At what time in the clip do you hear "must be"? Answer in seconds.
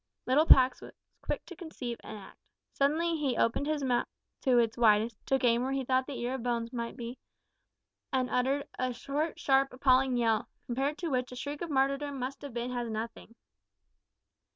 6.73-7.19